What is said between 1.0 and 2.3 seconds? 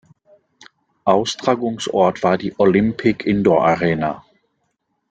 Austragungsort